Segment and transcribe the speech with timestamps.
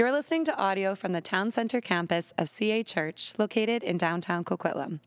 [0.00, 4.44] You're listening to audio from the Town Center campus of CA Church, located in downtown
[4.44, 5.00] Coquitlam.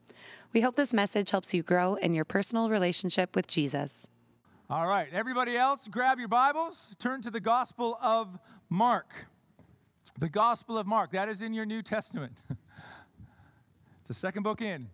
[0.53, 4.05] We hope this message helps you grow in your personal relationship with Jesus.
[4.69, 8.37] All right, everybody else, grab your Bibles, turn to the Gospel of
[8.69, 9.09] Mark.
[10.19, 12.37] The Gospel of Mark, that is in your New Testament.
[12.51, 14.87] it's the second book in.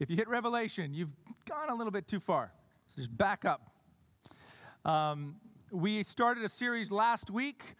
[0.00, 1.12] If you hit Revelation, you've
[1.46, 2.52] gone a little bit too far.
[2.86, 3.70] So just back up.
[4.86, 5.36] Um,
[5.70, 7.74] we started a series last week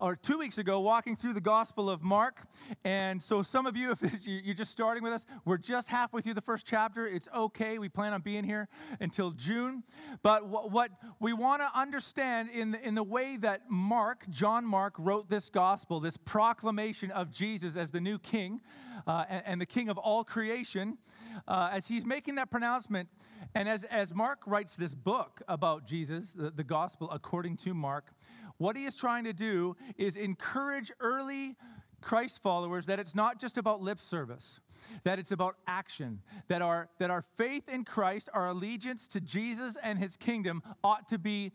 [0.00, 2.46] or two weeks ago walking through the Gospel of Mark.
[2.84, 6.34] And so, some of you, if you're just starting with us, we're just halfway through
[6.34, 7.06] the first chapter.
[7.06, 7.78] It's okay.
[7.78, 8.68] We plan on being here
[9.00, 9.82] until June.
[10.22, 14.94] But what we want to understand in the, in the way that Mark, John Mark,
[14.98, 18.60] wrote this gospel, this proclamation of Jesus as the new king
[19.06, 20.98] uh, and, and, the king of all creation,
[21.46, 23.08] uh, as he's making that pronouncement,
[23.54, 28.12] and as, as Mark writes this book about Jesus, the, the gospel according to Mark,
[28.58, 31.56] what he is trying to do is encourage early
[32.00, 34.60] Christ followers that it's not just about lip service,
[35.04, 39.76] that it's about action, that our, that our faith in Christ, our allegiance to Jesus
[39.82, 41.52] and his kingdom ought to be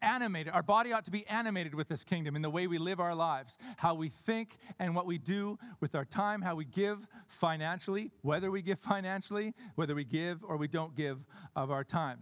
[0.00, 0.52] animated.
[0.52, 3.14] Our body ought to be animated with this kingdom in the way we live our
[3.14, 8.10] lives, how we think and what we do with our time, how we give financially,
[8.22, 11.18] whether we give financially, whether we give or we don't give
[11.54, 12.20] of our time.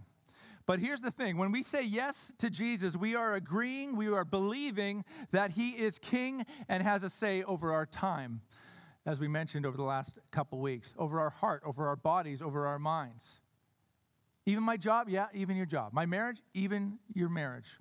[0.67, 4.25] But here's the thing when we say yes to Jesus, we are agreeing, we are
[4.25, 8.41] believing that he is king and has a say over our time,
[9.05, 12.67] as we mentioned over the last couple weeks, over our heart, over our bodies, over
[12.67, 13.41] our minds.
[14.47, 15.93] Even my job, yeah, even your job.
[15.93, 17.79] My marriage, even your marriage.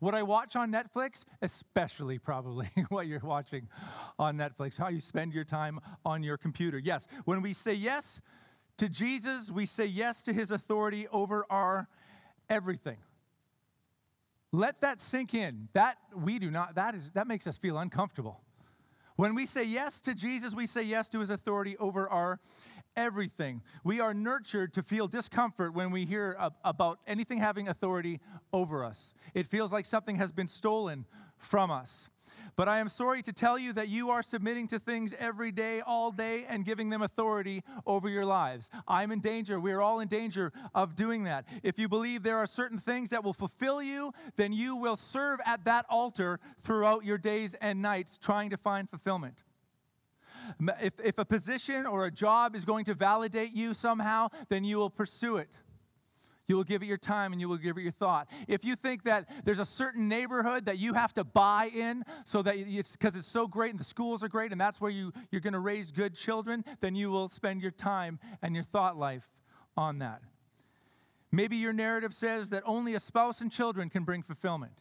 [0.00, 3.68] What I watch on Netflix, especially probably what you're watching
[4.18, 6.78] on Netflix, how you spend your time on your computer.
[6.78, 8.20] Yes, when we say yes
[8.76, 11.88] to Jesus, we say yes to his authority over our
[12.48, 12.98] everything.
[14.52, 15.68] Let that sink in.
[15.74, 18.40] That we do not, that is that makes us feel uncomfortable.
[19.16, 22.38] When we say yes to Jesus, we say yes to his authority over our
[22.96, 23.62] everything.
[23.84, 28.20] We are nurtured to feel discomfort when we hear about anything having authority
[28.52, 29.12] over us.
[29.34, 31.04] It feels like something has been stolen
[31.36, 32.08] from us.
[32.58, 35.80] But I am sorry to tell you that you are submitting to things every day,
[35.80, 38.68] all day, and giving them authority over your lives.
[38.88, 39.60] I'm in danger.
[39.60, 41.44] We are all in danger of doing that.
[41.62, 45.38] If you believe there are certain things that will fulfill you, then you will serve
[45.46, 49.36] at that altar throughout your days and nights trying to find fulfillment.
[50.82, 54.78] If, if a position or a job is going to validate you somehow, then you
[54.78, 55.48] will pursue it.
[56.48, 58.26] You will give it your time and you will give it your thought.
[58.48, 62.40] If you think that there's a certain neighborhood that you have to buy in so
[62.42, 65.12] that it's because it's so great and the schools are great and that's where you,
[65.30, 68.96] you're going to raise good children, then you will spend your time and your thought
[68.96, 69.28] life
[69.76, 70.22] on that.
[71.30, 74.72] Maybe your narrative says that only a spouse and children can bring fulfillment.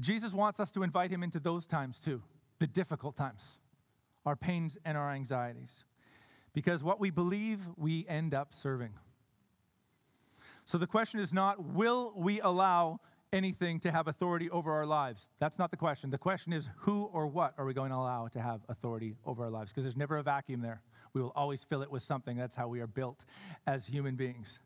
[0.00, 2.22] Jesus wants us to invite him into those times too,
[2.58, 3.58] the difficult times,
[4.26, 5.84] our pains and our anxieties.
[6.52, 8.94] Because what we believe, we end up serving.
[10.70, 13.00] So the question is not, will we allow
[13.32, 15.28] anything to have authority over our lives?
[15.40, 16.10] That's not the question.
[16.10, 19.42] The question is, who or what are we going to allow to have authority over
[19.42, 19.72] our lives?
[19.72, 20.80] Because there's never a vacuum there.
[21.12, 22.36] We will always fill it with something.
[22.36, 23.24] That's how we are built
[23.66, 24.60] as human beings.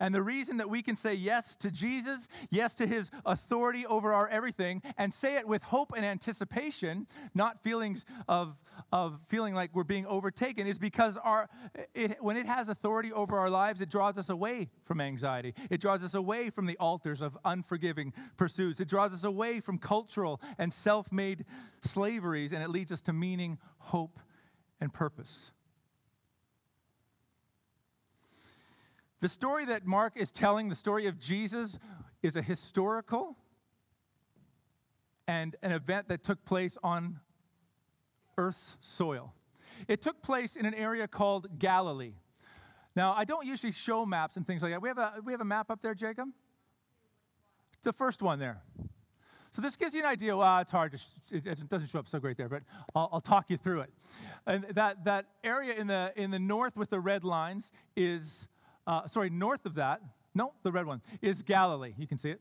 [0.00, 4.12] And the reason that we can say yes to Jesus, yes to his authority over
[4.12, 8.56] our everything, and say it with hope and anticipation, not feelings of,
[8.92, 11.48] of feeling like we're being overtaken, is because our,
[11.94, 15.54] it, when it has authority over our lives, it draws us away from anxiety.
[15.70, 18.80] It draws us away from the altars of unforgiving pursuits.
[18.80, 21.44] It draws us away from cultural and self made
[21.82, 24.18] slaveries, and it leads us to meaning, hope,
[24.80, 25.52] and purpose.
[29.20, 31.78] The story that Mark is telling, the story of Jesus,
[32.22, 33.36] is a historical
[35.26, 37.20] and an event that took place on
[38.36, 39.34] Earth's soil.
[39.88, 42.14] It took place in an area called Galilee.
[42.96, 44.82] Now, I don't usually show maps and things like that.
[44.82, 46.28] We have a, we have a map up there, Jacob?
[47.82, 48.62] The first one there.
[49.50, 50.36] So this gives you an idea.
[50.36, 50.92] Well, it's hard.
[50.92, 52.62] To, it doesn't show up so great there, but
[52.94, 53.90] I'll, I'll, talk you through it.
[54.46, 58.46] And that, that area in the, in the north with the red lines is
[58.88, 60.00] uh, sorry, north of that,
[60.34, 61.92] no, the red one, is Galilee.
[61.98, 62.40] You can see it.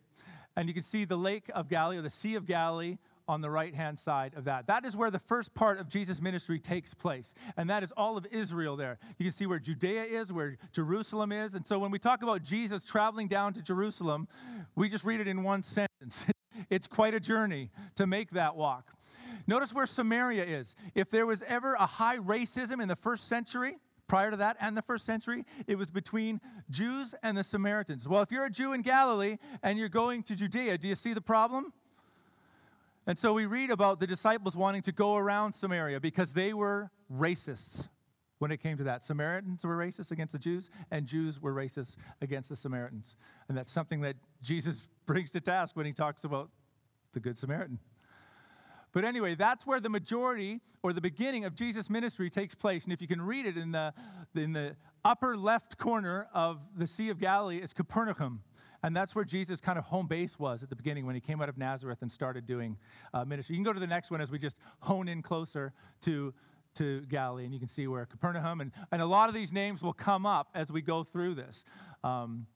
[0.55, 2.97] And you can see the Lake of Galilee or the Sea of Galilee
[3.27, 4.67] on the right hand side of that.
[4.67, 7.33] That is where the first part of Jesus' ministry takes place.
[7.57, 8.97] And that is all of Israel there.
[9.17, 11.53] You can see where Judea is, where Jerusalem is.
[11.53, 14.29] And so when we talk about Jesus traveling down to Jerusalem,
[14.75, 16.25] we just read it in one sentence.
[16.69, 18.94] it's quite a journey to make that walk.
[19.47, 20.77] Notice where Samaria is.
[20.95, 23.75] If there was ever a high racism in the first century,
[24.07, 26.39] prior to that and the first century, it was between
[26.69, 28.07] Jews and the Samaritans.
[28.07, 31.13] Well, if you're a Jew in Galilee and you're going to Judea, do you see
[31.13, 31.74] the problem?
[33.06, 36.92] And so we read about the disciples wanting to go around Samaria because they were
[37.13, 37.88] racists
[38.39, 39.04] when it came to that.
[39.04, 43.15] Samaritans were racist against the Jews, and Jews were racist against the Samaritans.
[43.48, 46.50] And that's something that Jesus brings to task when he talks about
[47.13, 47.80] the Good Samaritan.
[48.97, 52.85] But anyway, that's where the majority or the beginning of Jesus' ministry takes place.
[52.85, 53.94] And if you can read it in the,
[54.33, 58.41] in the upper left corner of the Sea of Galilee, is Capernaum.
[58.81, 61.44] And that's where Jesus' kind of home base was at the beginning when he came
[61.44, 62.75] out of Nazareth and started doing
[63.13, 63.53] uh, ministry.
[63.55, 66.33] You can go to the next one as we just hone in closer to,
[66.73, 69.83] to Galilee, and you can see where Capernaum, and, and a lot of these names
[69.83, 71.65] will come up as we go through this.
[72.03, 72.47] Um,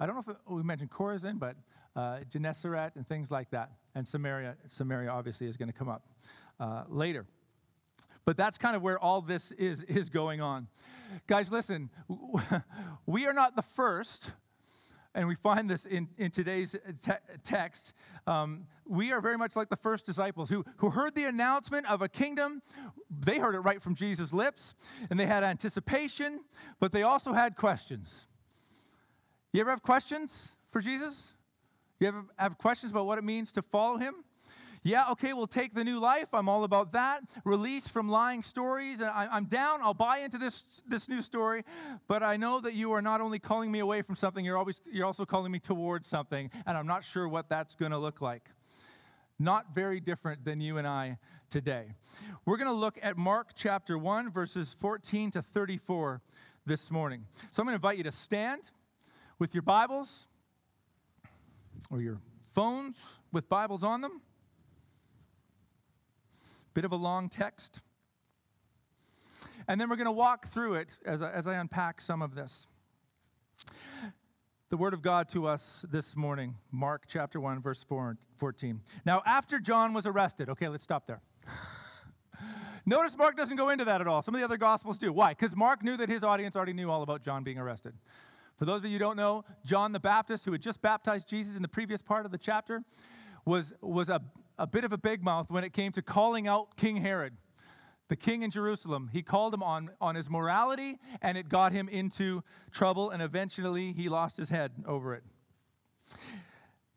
[0.00, 1.54] I don't know if we mentioned Chorazin, but
[1.94, 3.70] uh, Gennesaret and things like that.
[3.94, 6.06] And Samaria, Samaria obviously is going to come up
[6.58, 7.26] uh, later.
[8.24, 10.68] But that's kind of where all this is, is going on.
[11.26, 11.90] Guys, listen,
[13.06, 14.32] we are not the first
[15.14, 16.74] and we find this in, in today's
[17.04, 17.12] te-
[17.44, 17.92] text.
[18.26, 22.02] Um, we are very much like the first disciples who, who heard the announcement of
[22.02, 22.62] a kingdom.
[23.10, 24.74] They heard it right from Jesus' lips,
[25.10, 26.40] and they had anticipation,
[26.80, 28.26] but they also had questions.
[29.52, 31.34] You ever have questions for Jesus?
[32.04, 34.16] You ever have questions about what it means to follow him?
[34.82, 36.26] Yeah, okay, we'll take the new life.
[36.34, 37.22] I'm all about that.
[37.46, 39.00] Release from lying stories.
[39.00, 39.80] And I, am down.
[39.80, 41.64] I'll buy into this, this new story.
[42.06, 44.82] But I know that you are not only calling me away from something, you're, always,
[44.92, 46.50] you're also calling me towards something.
[46.66, 48.50] And I'm not sure what that's going to look like.
[49.38, 51.16] Not very different than you and I
[51.48, 51.94] today.
[52.44, 56.20] We're going to look at Mark chapter 1, verses 14 to 34
[56.66, 57.24] this morning.
[57.50, 58.60] So I'm going to invite you to stand
[59.38, 60.26] with your Bibles
[61.90, 62.20] or your
[62.54, 62.96] phones
[63.32, 64.20] with Bibles on them.
[66.72, 67.80] Bit of a long text.
[69.66, 72.34] And then we're going to walk through it as I, as I unpack some of
[72.34, 72.66] this.
[74.68, 78.80] The word of God to us this morning, Mark chapter 1, verse 4, 14.
[79.04, 81.20] Now, after John was arrested, okay, let's stop there.
[82.86, 84.20] Notice Mark doesn't go into that at all.
[84.20, 85.12] Some of the other gospels do.
[85.12, 85.30] Why?
[85.30, 87.94] Because Mark knew that his audience already knew all about John being arrested.
[88.56, 91.56] For those of you who don't know, John the Baptist, who had just baptized Jesus
[91.56, 92.82] in the previous part of the chapter,
[93.44, 94.20] was, was a,
[94.58, 97.34] a bit of a big mouth when it came to calling out King Herod,
[98.08, 99.10] the king in Jerusalem.
[99.12, 103.92] He called him on, on his morality, and it got him into trouble, and eventually
[103.92, 105.24] he lost his head over it.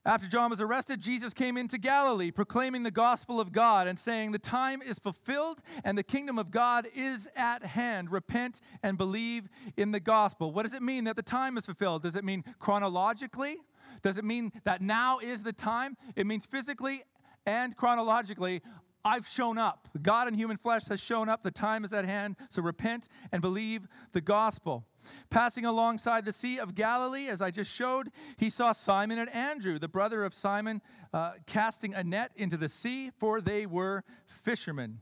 [0.07, 4.31] After John was arrested, Jesus came into Galilee proclaiming the gospel of God and saying,
[4.31, 8.09] The time is fulfilled and the kingdom of God is at hand.
[8.09, 10.53] Repent and believe in the gospel.
[10.53, 12.03] What does it mean that the time is fulfilled?
[12.03, 13.57] Does it mean chronologically?
[14.01, 15.97] Does it mean that now is the time?
[16.15, 17.03] It means physically
[17.45, 18.61] and chronologically.
[19.03, 19.89] I've shown up.
[20.01, 21.43] God in human flesh has shown up.
[21.43, 22.37] The time is at hand.
[22.49, 24.85] So repent and believe the gospel.
[25.29, 29.79] Passing alongside the Sea of Galilee, as I just showed, he saw Simon and Andrew,
[29.79, 30.81] the brother of Simon,
[31.13, 34.99] uh, casting a net into the sea, for they were fishermen.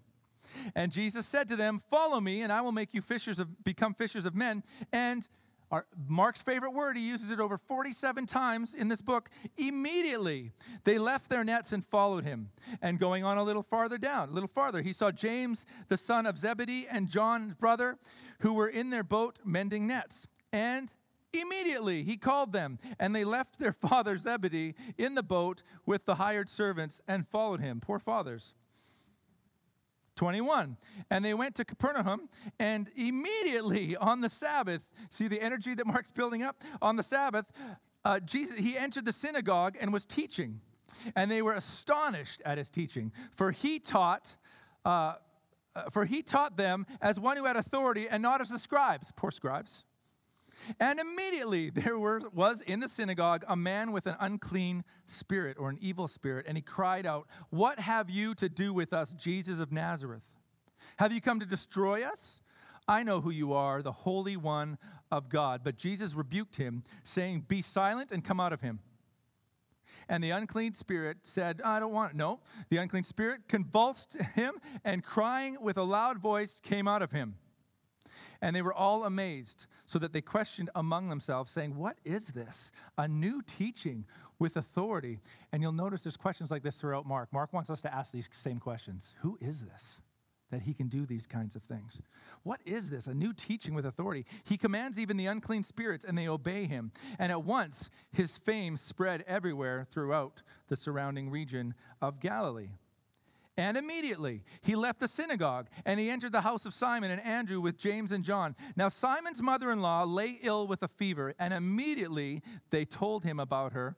[0.76, 3.94] And Jesus said to them, Follow me, and I will make you fishers of become
[3.94, 4.64] fishers of men.
[4.92, 5.28] And
[5.72, 9.30] our, Mark's favorite word, he uses it over 47 times in this book.
[9.58, 10.52] Immediately,
[10.84, 12.50] they left their nets and followed him.
[12.82, 16.26] And going on a little farther down, a little farther, he saw James, the son
[16.26, 17.98] of Zebedee, and John's brother,
[18.40, 20.28] who were in their boat mending nets.
[20.54, 20.94] And
[21.34, 26.16] immediately he called them, and they left their father Zebedee in the boat with the
[26.16, 27.80] hired servants and followed him.
[27.82, 28.54] Poor fathers.
[30.16, 30.78] 21.
[31.10, 32.30] And they went to Capernaum,
[32.60, 36.62] and immediately on the Sabbath, see the energy that Mark's building up?
[36.82, 37.46] On the Sabbath,
[38.04, 40.62] uh, Jesus, he entered the synagogue and was teaching.
[41.16, 44.36] And they were astonished at his teaching, for he taught.
[44.84, 45.16] Uh,
[45.76, 49.12] uh for he taught them as one who had authority and not as the scribes.
[49.16, 49.84] Poor scribes.
[50.80, 55.70] And immediately there were, was in the synagogue a man with an unclean spirit or
[55.70, 59.60] an evil spirit, and he cried out, What have you to do with us, Jesus
[59.60, 60.24] of Nazareth?
[60.98, 62.42] Have you come to destroy us?
[62.88, 64.78] I know who you are, the Holy One
[65.12, 65.62] of God.
[65.64, 68.80] But Jesus rebuked him, saying, Be silent and come out of him.
[70.08, 72.18] And the unclean spirit said, I don't want it.
[72.18, 72.42] No.
[72.70, 77.36] The unclean spirit convulsed him, and crying with a loud voice came out of him.
[78.42, 82.72] And they were all amazed, so that they questioned among themselves, saying, What is this?
[82.98, 84.06] A new teaching
[84.40, 85.20] with authority.
[85.52, 87.32] And you'll notice there's questions like this throughout Mark.
[87.32, 89.98] Mark wants us to ask these same questions Who is this?
[90.52, 92.02] That he can do these kinds of things.
[92.44, 93.08] What is this?
[93.08, 94.26] A new teaching with authority.
[94.44, 96.92] He commands even the unclean spirits, and they obey him.
[97.18, 102.70] And at once his fame spread everywhere throughout the surrounding region of Galilee.
[103.58, 107.62] And immediately he left the synagogue and he entered the house of Simon and Andrew
[107.62, 108.56] with James and John.
[108.76, 113.40] Now, Simon's mother in law lay ill with a fever, and immediately they told him
[113.40, 113.96] about her.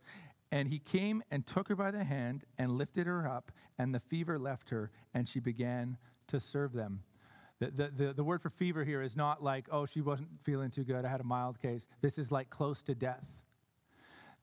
[0.51, 3.99] And he came and took her by the hand and lifted her up, and the
[3.99, 5.97] fever left her, and she began
[6.27, 7.03] to serve them.
[7.59, 10.69] The, the, the, the, word for fever here is not like, oh, she wasn't feeling
[10.69, 11.87] too good, I had a mild case.
[12.01, 13.25] This is like close to death.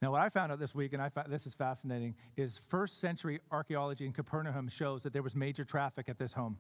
[0.05, 3.01] Now, what I found out this week, and I found, this is fascinating, is first
[3.01, 6.59] century archaeology in Capernaum shows that there was major traffic at this home.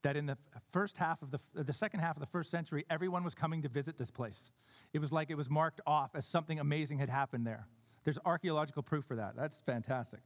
[0.00, 0.38] That in the
[0.72, 3.68] first half of the, the second half of the first century, everyone was coming to
[3.68, 4.50] visit this place.
[4.94, 7.66] It was like it was marked off as something amazing had happened there.
[8.04, 9.36] There's archaeological proof for that.
[9.36, 10.20] That's fantastic.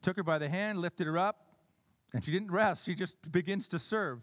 [0.00, 1.44] Took her by the hand, lifted her up,
[2.14, 2.86] and she didn't rest.
[2.86, 4.22] She just begins to serve.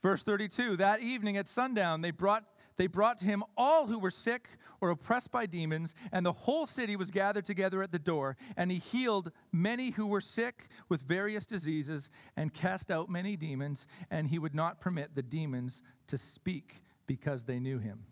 [0.00, 2.44] Verse 32 That evening at sundown, they brought
[2.76, 4.48] they brought to him all who were sick
[4.80, 8.36] or oppressed by demons, and the whole city was gathered together at the door.
[8.56, 13.86] And he healed many who were sick with various diseases and cast out many demons,
[14.10, 18.04] and he would not permit the demons to speak because they knew him.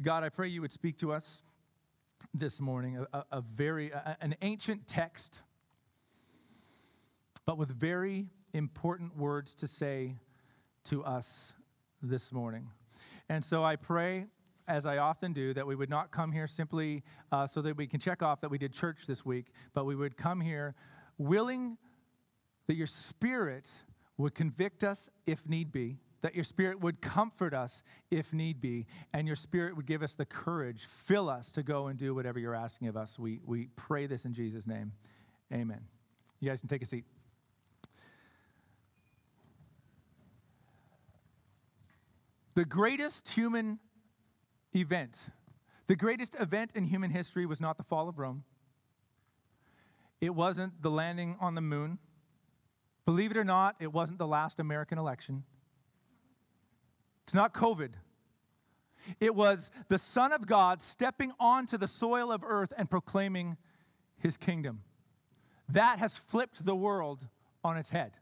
[0.00, 1.42] God, I pray you would speak to us
[2.32, 5.40] this morning, a, a very, a, an ancient text,
[7.44, 10.16] but with very important words to say
[10.84, 11.52] to us
[12.02, 12.68] this morning.
[13.28, 14.26] And so I pray,
[14.68, 17.86] as I often do, that we would not come here simply uh, so that we
[17.86, 20.74] can check off that we did church this week, but we would come here
[21.18, 21.76] willing
[22.66, 23.66] that your spirit
[24.16, 28.86] would convict us if need be, that your spirit would comfort us if need be,
[29.12, 32.38] and your spirit would give us the courage, fill us to go and do whatever
[32.38, 33.18] you're asking of us.
[33.18, 34.92] We, we pray this in Jesus' name.
[35.52, 35.80] Amen.
[36.40, 37.04] You guys can take a seat.
[42.56, 43.80] The greatest human
[44.74, 45.28] event,
[45.88, 48.44] the greatest event in human history was not the fall of Rome.
[50.22, 51.98] It wasn't the landing on the moon.
[53.04, 55.44] Believe it or not, it wasn't the last American election.
[57.24, 57.90] It's not COVID.
[59.20, 63.58] It was the Son of God stepping onto the soil of earth and proclaiming
[64.18, 64.80] his kingdom.
[65.68, 67.26] That has flipped the world
[67.62, 68.12] on its head.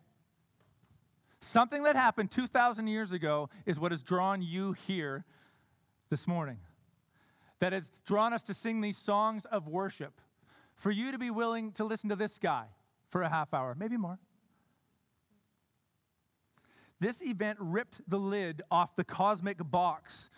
[1.44, 5.26] Something that happened 2,000 years ago is what has drawn you here
[6.08, 6.56] this morning.
[7.58, 10.22] That has drawn us to sing these songs of worship.
[10.74, 12.64] For you to be willing to listen to this guy
[13.08, 14.18] for a half hour, maybe more.
[16.98, 20.30] This event ripped the lid off the cosmic box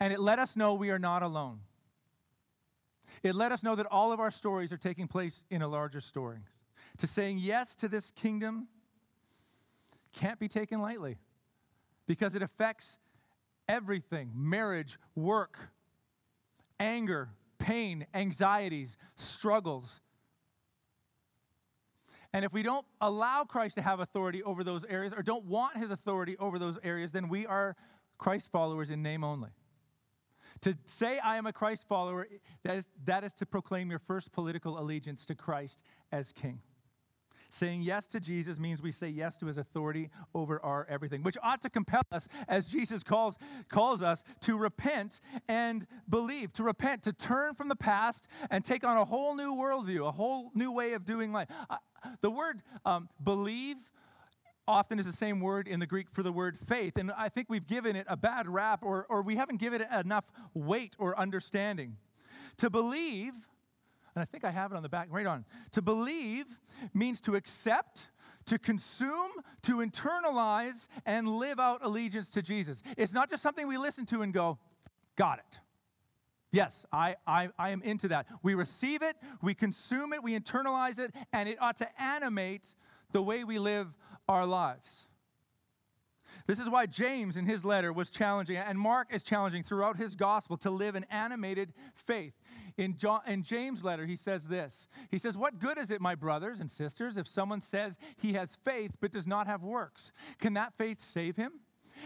[0.00, 1.60] and it let us know we are not alone.
[3.22, 6.00] It let us know that all of our stories are taking place in a larger
[6.00, 6.40] story.
[6.98, 8.66] To saying yes to this kingdom
[10.16, 11.18] can't be taken lightly
[12.06, 12.98] because it affects
[13.68, 15.70] everything marriage, work,
[16.80, 20.00] anger, pain, anxieties, struggles.
[22.32, 25.76] And if we don't allow Christ to have authority over those areas or don't want
[25.76, 27.76] his authority over those areas, then we are
[28.18, 29.50] Christ followers in name only.
[30.62, 32.26] To say I am a Christ follower,
[32.62, 35.82] that is, that is to proclaim your first political allegiance to Christ
[36.12, 36.60] as king.
[37.48, 41.36] Saying yes to Jesus means we say yes to his authority over our everything, which
[41.42, 43.36] ought to compel us as Jesus calls,
[43.68, 48.84] calls us to repent and believe, to repent, to turn from the past and take
[48.84, 51.48] on a whole new worldview, a whole new way of doing life.
[52.20, 53.76] The word um, believe
[54.68, 56.96] often is the same word in the Greek for the word faith.
[56.96, 59.88] And I think we've given it a bad rap or, or we haven't given it
[59.92, 60.24] enough
[60.54, 61.96] weight or understanding.
[62.58, 63.32] To believe
[64.16, 65.44] and I think I have it on the back, right on.
[65.72, 66.46] To believe
[66.94, 68.08] means to accept,
[68.46, 69.30] to consume,
[69.62, 72.82] to internalize, and live out allegiance to Jesus.
[72.96, 74.58] It's not just something we listen to and go,
[75.16, 75.60] got it.
[76.50, 78.26] Yes, I, I, I am into that.
[78.42, 82.74] We receive it, we consume it, we internalize it, and it ought to animate
[83.12, 83.88] the way we live
[84.28, 85.06] our lives.
[86.46, 90.14] This is why James in his letter was challenging, and Mark is challenging throughout his
[90.14, 92.34] gospel to live an animated faith.
[92.76, 96.14] In, John, in James' letter, he says this He says, What good is it, my
[96.14, 100.12] brothers and sisters, if someone says he has faith but does not have works?
[100.38, 101.60] Can that faith save him?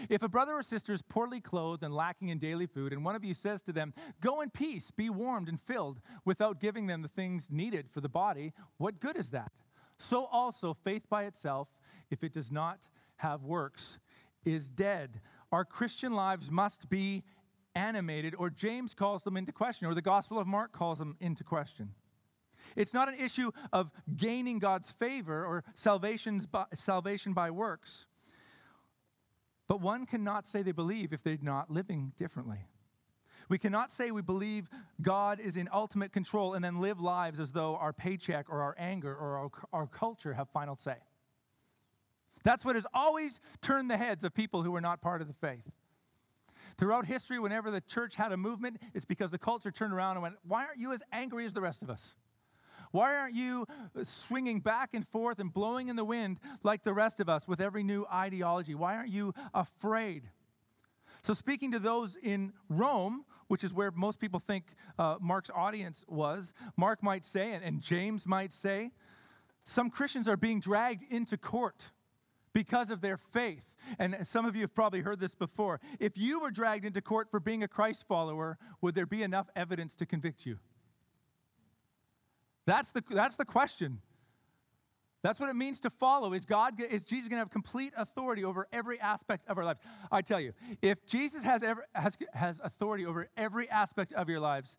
[0.09, 3.17] If a brother or sister is poorly clothed and lacking in daily food, and one
[3.17, 7.03] of you says to them, Go in peace, be warmed and filled, without giving them
[7.03, 9.53] the things needed for the body, what good is that?
[9.99, 11.69] So also, faith by itself,
[12.11, 12.79] if it does not
[13.17, 13.99] have works,
[14.45, 15.21] is dead.
[15.53, 17.23] Our Christian lives must be
[17.75, 21.45] animated, or James calls them into question, or the Gospel of Mark calls them into
[21.45, 21.95] question.
[22.77, 28.07] It's not an issue of gaining God's favor or salvation's by, salvation by works.
[29.67, 32.67] But one cannot say they believe if they're not living differently.
[33.49, 34.69] We cannot say we believe
[35.03, 38.77] God is in ultimate control and then live lives as though our paycheck or our
[38.79, 40.97] anger or our, our culture have final say.
[42.45, 45.35] That's what has always turned the heads of people who are not part of the
[45.35, 45.69] faith.
[46.81, 50.23] Throughout history, whenever the church had a movement, it's because the culture turned around and
[50.23, 52.17] went, Why aren't you as angry as the rest of us?
[52.91, 53.67] Why aren't you
[54.03, 57.61] swinging back and forth and blowing in the wind like the rest of us with
[57.61, 58.75] every new ideology?
[58.75, 60.31] Why aren't you afraid?
[61.21, 66.07] So, speaking to those in Rome, which is where most people think uh, Mark's audience
[66.09, 68.93] was, Mark might say, and, and James might say,
[69.65, 71.91] some Christians are being dragged into court
[72.53, 73.65] because of their faith.
[73.99, 75.81] And some of you have probably heard this before.
[75.99, 79.49] If you were dragged into court for being a Christ follower, would there be enough
[79.57, 80.59] evidence to convict you?
[82.67, 84.01] That's the, that's the question.
[85.23, 86.33] That's what it means to follow.
[86.33, 89.81] Is God is Jesus going to have complete authority over every aspect of our lives?
[90.11, 94.41] I tell you, if Jesus has ever has, has authority over every aspect of your
[94.41, 94.79] lives,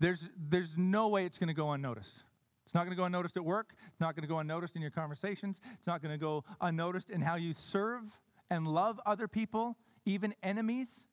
[0.00, 2.24] there's there's no way it's going to go unnoticed.
[2.68, 3.72] It's not going to go unnoticed at work.
[3.86, 5.62] It's not going to go unnoticed in your conversations.
[5.78, 8.02] It's not going to go unnoticed in how you serve
[8.50, 11.06] and love other people, even enemies.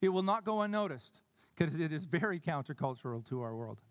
[0.00, 1.20] It will not go unnoticed
[1.54, 3.82] because it is very countercultural to our world.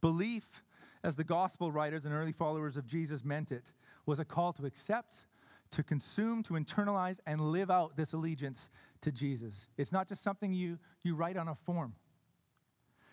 [0.00, 0.64] Belief
[1.04, 3.74] as the gospel writers and early followers of Jesus meant it,
[4.06, 5.26] was a call to accept,
[5.72, 8.70] to consume, to internalize, and live out this allegiance
[9.02, 9.68] to Jesus.
[9.76, 11.92] It's not just something you, you write on a form.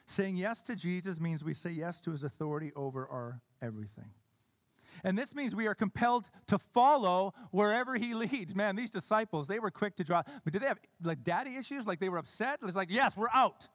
[0.08, 4.12] Saying yes to Jesus means we say yes to his authority over our everything.
[5.04, 8.56] And this means we are compelled to follow wherever he leads.
[8.56, 10.24] Man, these disciples, they were quick to draw.
[10.44, 11.86] But did they have like daddy issues?
[11.86, 12.60] Like they were upset?
[12.64, 13.68] It's like, yes, we're out.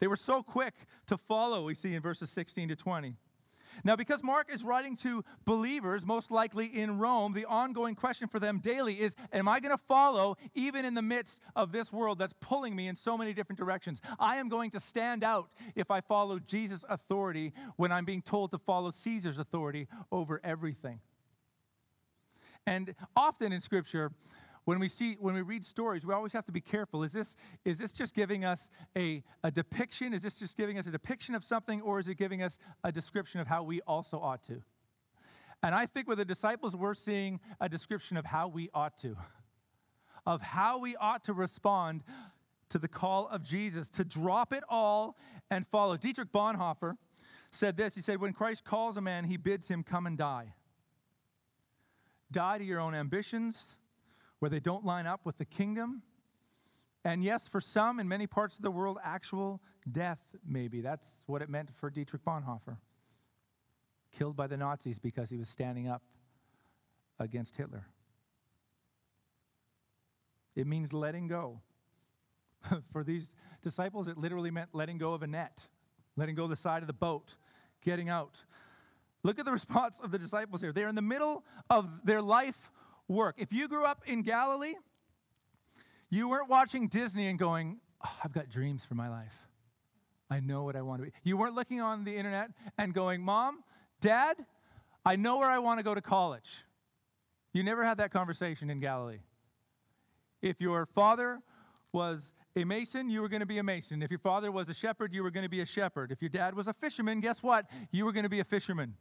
[0.00, 0.74] They were so quick
[1.06, 3.16] to follow, we see in verses 16 to 20.
[3.84, 8.38] Now, because Mark is writing to believers, most likely in Rome, the ongoing question for
[8.38, 12.18] them daily is Am I going to follow even in the midst of this world
[12.18, 14.00] that's pulling me in so many different directions?
[14.18, 18.50] I am going to stand out if I follow Jesus' authority when I'm being told
[18.52, 21.00] to follow Caesar's authority over everything.
[22.66, 24.12] And often in Scripture,
[24.68, 27.02] when we see when we read stories we always have to be careful.
[27.02, 30.12] Is this is this just giving us a, a depiction?
[30.12, 32.92] Is this just giving us a depiction of something or is it giving us a
[32.92, 34.60] description of how we also ought to?
[35.62, 39.16] And i think with the disciples we're seeing a description of how we ought to
[40.26, 42.02] of how we ought to respond
[42.68, 45.16] to the call of jesus to drop it all
[45.50, 45.96] and follow.
[45.96, 46.98] Dietrich bonhoeffer
[47.50, 47.94] said this.
[47.94, 50.52] He said when christ calls a man he bids him come and die.
[52.30, 53.78] Die to your own ambitions
[54.38, 56.02] where they don't line up with the kingdom.
[57.04, 60.80] And yes, for some in many parts of the world, actual death, maybe.
[60.80, 62.78] That's what it meant for Dietrich Bonhoeffer.
[64.12, 66.02] Killed by the Nazis because he was standing up
[67.18, 67.86] against Hitler.
[70.54, 71.60] It means letting go.
[72.92, 75.68] for these disciples, it literally meant letting go of a net,
[76.16, 77.36] letting go of the side of the boat,
[77.84, 78.40] getting out.
[79.22, 80.72] Look at the response of the disciples here.
[80.72, 82.70] They're in the middle of their life
[83.08, 83.36] work.
[83.38, 84.74] If you grew up in Galilee,
[86.10, 89.34] you weren't watching Disney and going, oh, I've got dreams for my life.
[90.30, 91.12] I know what I want to be.
[91.24, 93.64] You weren't looking on the internet and going, Mom,
[94.00, 94.36] Dad,
[95.04, 96.64] I know where I want to go to college.
[97.52, 99.20] You never had that conversation in Galilee.
[100.42, 101.40] If your father
[101.92, 104.02] was a mason, you were going to be a mason.
[104.02, 106.12] If your father was a shepherd, you were going to be a shepherd.
[106.12, 107.66] If your dad was a fisherman, guess what?
[107.90, 108.94] You were going to be a fisherman.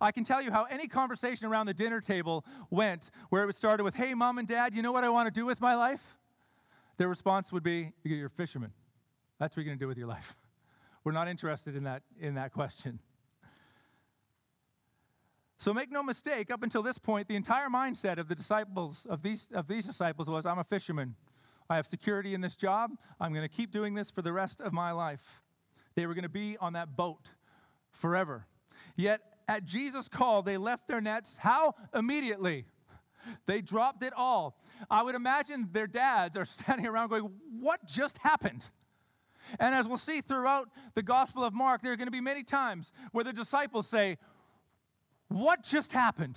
[0.00, 3.84] I can tell you how any conversation around the dinner table went, where it started
[3.84, 6.18] with, Hey, mom and dad, you know what I want to do with my life?
[6.96, 8.72] Their response would be, You're a fisherman.
[9.38, 10.36] That's what you're going to do with your life.
[11.04, 12.98] We're not interested in that, in that question.
[15.58, 19.22] So make no mistake, up until this point, the entire mindset of the disciples, of
[19.22, 21.16] these, of these disciples was, I'm a fisherman.
[21.68, 22.92] I have security in this job.
[23.20, 25.42] I'm going to keep doing this for the rest of my life.
[25.94, 27.28] They were going to be on that boat
[27.92, 28.46] forever.
[28.96, 31.36] Yet at Jesus' call, they left their nets.
[31.36, 31.74] How?
[31.92, 32.66] Immediately.
[33.46, 34.56] They dropped it all.
[34.88, 38.64] I would imagine their dads are standing around going, What just happened?
[39.58, 42.44] And as we'll see throughout the Gospel of Mark, there are going to be many
[42.44, 44.18] times where the disciples say,
[45.26, 46.36] What just happened?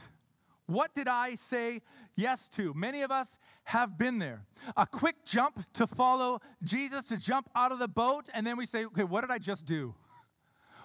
[0.65, 1.81] What did I say
[2.15, 2.73] yes to?
[2.73, 4.41] Many of us have been there.
[4.75, 8.65] A quick jump to follow Jesus, to jump out of the boat, and then we
[8.65, 9.93] say, Okay, what did I just do?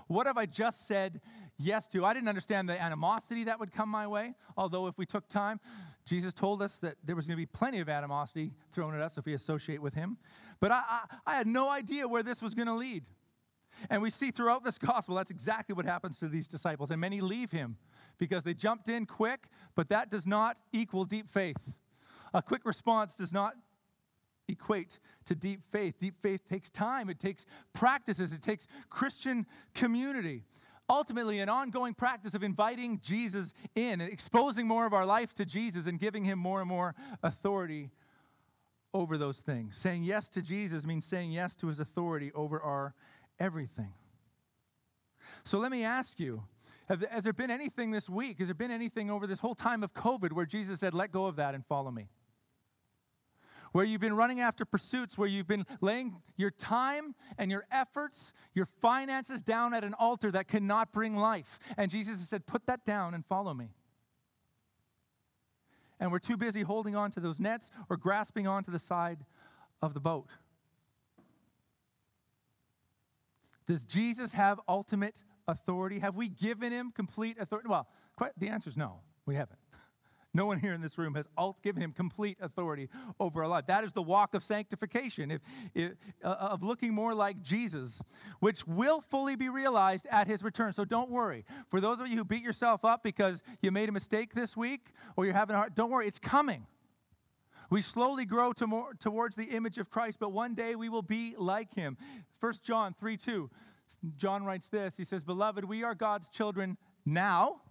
[0.08, 1.20] What have I just said
[1.58, 2.04] yes to.
[2.04, 5.60] I didn't understand the animosity that would come my way, although if we took time,
[6.06, 9.18] Jesus told us that there was going to be plenty of animosity thrown at us
[9.18, 10.16] if we associate with him.
[10.60, 13.04] But I, I, I had no idea where this was going to lead.
[13.90, 16.90] And we see throughout this gospel that's exactly what happens to these disciples.
[16.90, 17.76] And many leave him
[18.18, 21.74] because they jumped in quick, but that does not equal deep faith.
[22.34, 23.54] A quick response does not
[24.48, 25.98] equate to deep faith.
[26.00, 27.44] Deep faith takes time, it takes
[27.74, 30.44] practices, it takes Christian community
[30.88, 35.44] ultimately an ongoing practice of inviting Jesus in, and exposing more of our life to
[35.44, 37.90] Jesus, and giving him more and more authority
[38.94, 39.76] over those things.
[39.76, 42.94] Saying yes to Jesus means saying yes to his authority over our
[43.38, 43.92] everything.
[45.44, 46.44] So let me ask you
[46.88, 48.38] have, has there been anything this week?
[48.38, 51.26] Has there been anything over this whole time of COVID where Jesus said, let go
[51.26, 52.08] of that and follow me?
[53.72, 58.32] Where you've been running after pursuits, where you've been laying your time and your efforts,
[58.54, 61.58] your finances down at an altar that cannot bring life.
[61.76, 63.70] And Jesus has said, put that down and follow me.
[66.00, 69.24] And we're too busy holding on to those nets or grasping onto the side
[69.82, 70.26] of the boat.
[73.66, 75.98] Does Jesus have ultimate authority?
[75.98, 77.68] Have we given him complete authority?
[77.68, 77.86] Well,
[78.38, 79.57] the answer is no, we haven't.
[80.38, 81.26] No one here in this room has
[81.64, 83.66] given him complete authority over our life.
[83.66, 85.40] That is the walk of sanctification, if,
[85.74, 88.00] if, uh, of looking more like Jesus,
[88.38, 90.72] which will fully be realized at his return.
[90.72, 91.44] So don't worry.
[91.72, 94.92] For those of you who beat yourself up because you made a mistake this week
[95.16, 96.68] or you're having a hard, don't worry, it's coming.
[97.68, 101.02] We slowly grow to more, towards the image of Christ, but one day we will
[101.02, 101.96] be like him.
[102.38, 103.50] 1 John 3 2,
[104.16, 107.62] John writes this He says, Beloved, we are God's children now,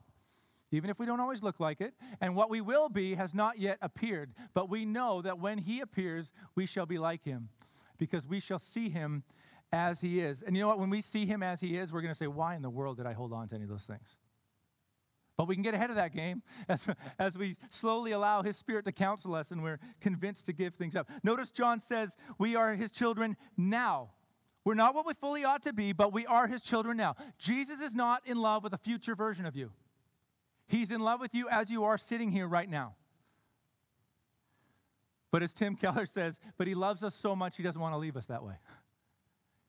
[0.71, 3.59] even if we don't always look like it, and what we will be has not
[3.59, 4.33] yet appeared.
[4.53, 7.49] But we know that when he appears, we shall be like him,
[7.97, 9.23] because we shall see him
[9.71, 10.41] as he is.
[10.41, 10.79] And you know what?
[10.79, 12.97] When we see him as he is, we're going to say, Why in the world
[12.97, 14.17] did I hold on to any of those things?
[15.37, 16.85] But we can get ahead of that game as,
[17.19, 20.95] as we slowly allow His Spirit to counsel us and we're convinced to give things
[20.95, 21.09] up.
[21.23, 24.11] Notice John says, We are His children now.
[24.65, 27.15] We're not what we fully ought to be, but we are His children now.
[27.37, 29.71] Jesus is not in love with a future version of you,
[30.67, 32.95] He's in love with you as you are sitting here right now.
[35.31, 37.97] But as Tim Keller says, but He loves us so much, He doesn't want to
[37.97, 38.55] leave us that way.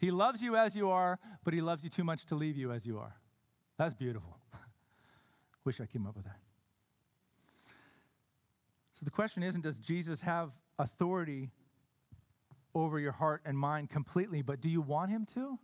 [0.01, 2.71] He loves you as you are, but He loves you too much to leave you
[2.71, 3.17] as you are.
[3.79, 4.39] That's beautiful.
[5.65, 6.39] Wish I came up with that.
[8.95, 11.51] So the question isn't does Jesus have authority
[12.75, 15.59] over your heart and mind completely, but do you want him to?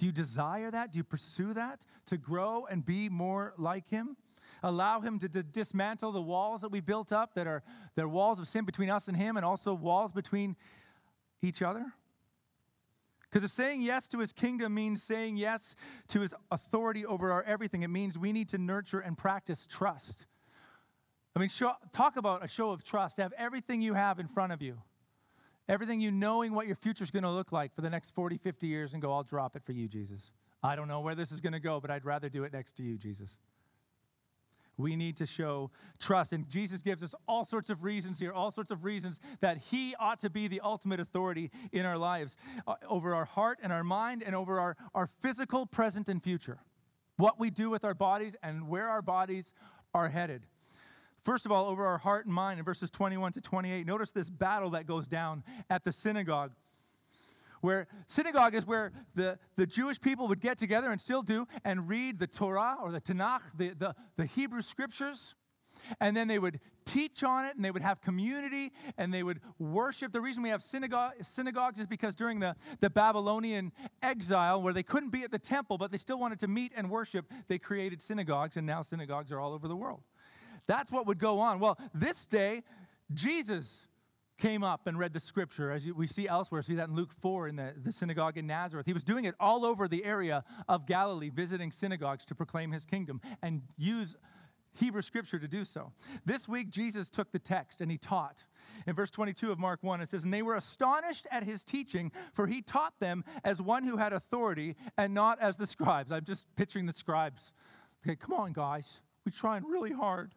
[0.00, 0.92] Do you desire that?
[0.92, 4.16] Do you pursue that to grow and be more like him?
[4.62, 7.62] Allow him to, to dismantle the walls that we built up that are,
[7.96, 10.56] that are walls of sin between us and him and also walls between
[11.42, 11.84] each other?
[13.28, 15.76] Because if saying yes to his kingdom means saying yes
[16.08, 20.24] to his authority over our everything, it means we need to nurture and practice trust.
[21.36, 23.18] I mean, show, talk about a show of trust.
[23.18, 24.78] Have everything you have in front of you,
[25.70, 28.38] everything you knowing what your future is going to look like for the next 40,
[28.38, 30.30] 50 years, and go, I'll drop it for you, Jesus.
[30.62, 32.76] I don't know where this is going to go, but I'd rather do it next
[32.76, 33.38] to you, Jesus.
[34.76, 36.32] We need to show trust.
[36.32, 39.94] And Jesus gives us all sorts of reasons here, all sorts of reasons that He
[40.00, 43.84] ought to be the ultimate authority in our lives, uh, over our heart and our
[43.84, 46.58] mind, and over our, our physical, present, and future.
[47.16, 49.54] What we do with our bodies and where our bodies
[49.94, 50.46] are headed.
[51.24, 54.30] First of all, over our heart and mind in verses 21 to 28, notice this
[54.30, 56.52] battle that goes down at the synagogue
[57.60, 61.88] where synagogue is where the, the Jewish people would get together and still do and
[61.88, 65.34] read the Torah or the Tanakh, the, the, the Hebrew scriptures.
[66.00, 69.40] And then they would teach on it and they would have community and they would
[69.58, 70.12] worship.
[70.12, 74.82] The reason we have synagogue, synagogues is because during the, the Babylonian exile, where they
[74.82, 78.02] couldn't be at the temple, but they still wanted to meet and worship, they created
[78.02, 80.02] synagogues, and now synagogues are all over the world.
[80.70, 81.58] That's what would go on.
[81.58, 82.62] Well, this day,
[83.12, 83.88] Jesus
[84.38, 86.62] came up and read the scripture, as we see elsewhere.
[86.62, 88.86] See that in Luke 4 in the, the synagogue in Nazareth.
[88.86, 92.86] He was doing it all over the area of Galilee, visiting synagogues to proclaim his
[92.86, 94.16] kingdom and use
[94.74, 95.90] Hebrew scripture to do so.
[96.24, 98.44] This week, Jesus took the text and he taught.
[98.86, 102.12] In verse 22 of Mark 1, it says, And they were astonished at his teaching,
[102.32, 106.12] for he taught them as one who had authority and not as the scribes.
[106.12, 107.52] I'm just picturing the scribes.
[108.06, 109.00] Okay, come on, guys.
[109.26, 110.32] We're trying really hard.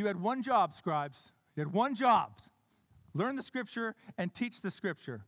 [0.00, 2.40] You had one job, scribes you had one job
[3.12, 5.26] learn the scripture and teach the scripture.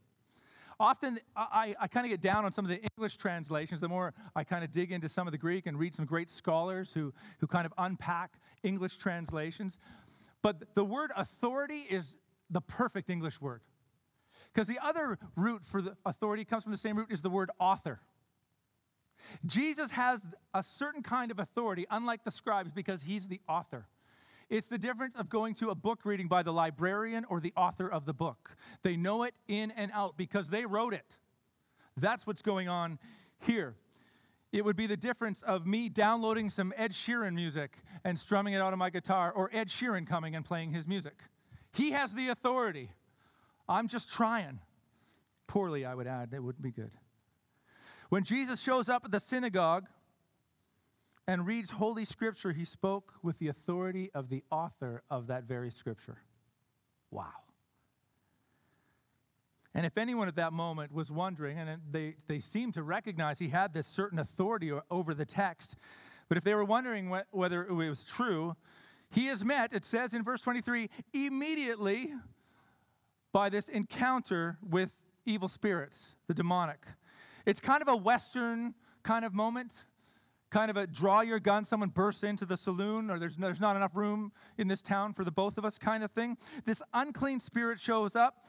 [0.80, 3.82] Often, I, I kind of get down on some of the English translations.
[3.82, 6.30] The more I kind of dig into some of the Greek and read some great
[6.30, 9.76] scholars who, who kind of unpack English translations.
[10.40, 12.16] But the word authority is
[12.48, 13.60] the perfect English word.
[14.54, 17.50] Because the other root for the authority comes from the same root is the word
[17.60, 18.00] author.
[19.44, 20.22] Jesus has
[20.54, 23.86] a certain kind of authority, unlike the scribes, because he's the author.
[24.52, 27.88] It's the difference of going to a book reading by the librarian or the author
[27.88, 28.50] of the book.
[28.82, 31.16] They know it in and out because they wrote it.
[31.96, 32.98] That's what's going on
[33.38, 33.76] here.
[34.52, 38.58] It would be the difference of me downloading some Ed Sheeran music and strumming it
[38.58, 41.22] out on my guitar, or Ed Sheeran coming and playing his music.
[41.72, 42.90] He has the authority.
[43.70, 44.58] I'm just trying.
[45.46, 46.28] Poorly, I would add.
[46.34, 46.90] It wouldn't be good.
[48.10, 49.86] When Jesus shows up at the synagogue,
[51.26, 55.70] and reads Holy Scripture, he spoke with the authority of the author of that very
[55.70, 56.18] Scripture.
[57.10, 57.28] Wow.
[59.74, 63.48] And if anyone at that moment was wondering, and they, they seemed to recognize he
[63.48, 65.76] had this certain authority over the text,
[66.28, 68.56] but if they were wondering wh- whether it was true,
[69.10, 72.12] he is met, it says in verse 23, immediately
[73.32, 74.92] by this encounter with
[75.24, 76.80] evil spirits, the demonic.
[77.46, 79.72] It's kind of a Western kind of moment,
[80.52, 83.74] kind of a draw your gun, someone bursts into the saloon, or there's, there's not
[83.74, 86.36] enough room in this town for the both of us kind of thing.
[86.66, 88.44] This unclean spirit shows up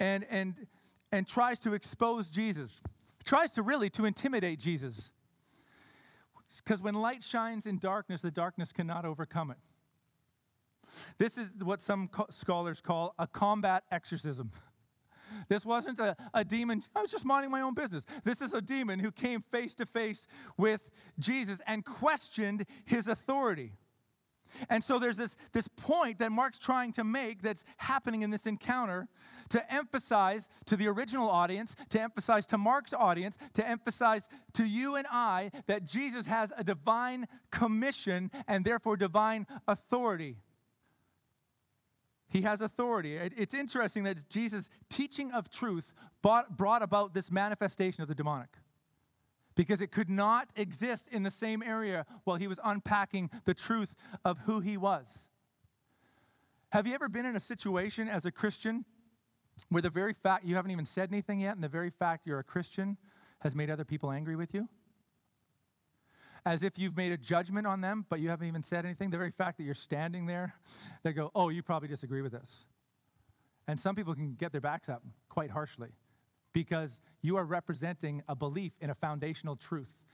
[0.00, 0.66] and, and,
[1.12, 2.80] and tries to expose Jesus,
[3.24, 5.10] tries to really to intimidate Jesus.
[6.64, 9.58] Because when light shines in darkness, the darkness cannot overcome it.
[11.18, 14.50] This is what some co- scholars call a combat exorcism.
[15.48, 18.06] This wasn't a, a demon, I was just minding my own business.
[18.24, 23.72] This is a demon who came face to face with Jesus and questioned his authority.
[24.68, 28.46] And so there's this, this point that Mark's trying to make that's happening in this
[28.46, 29.08] encounter
[29.50, 34.96] to emphasize to the original audience, to emphasize to Mark's audience, to emphasize to you
[34.96, 40.38] and I that Jesus has a divine commission and therefore divine authority.
[42.28, 43.16] He has authority.
[43.16, 48.58] It's interesting that Jesus' teaching of truth brought about this manifestation of the demonic
[49.54, 53.94] because it could not exist in the same area while he was unpacking the truth
[54.24, 55.28] of who he was.
[56.72, 58.84] Have you ever been in a situation as a Christian
[59.68, 62.40] where the very fact you haven't even said anything yet, and the very fact you're
[62.40, 62.96] a Christian
[63.42, 64.68] has made other people angry with you?
[66.46, 69.10] As if you've made a judgment on them, but you haven't even said anything.
[69.10, 70.54] The very fact that you're standing there,
[71.02, 72.64] they go, Oh, you probably disagree with this.
[73.66, 75.88] And some people can get their backs up quite harshly
[76.52, 80.04] because you are representing a belief in a foundational truth.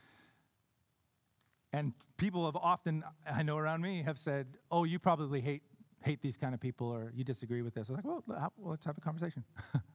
[1.73, 5.63] And people have often, I know around me, have said, Oh, you probably hate
[6.03, 7.89] hate these kind of people or you disagree with this.
[7.89, 8.23] I'm like, well,
[8.57, 9.43] let's have a conversation.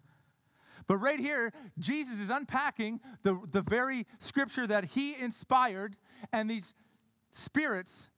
[0.87, 5.97] but right here, Jesus is unpacking the, the very scripture that he inspired,
[6.33, 6.75] and these
[7.31, 8.11] spirits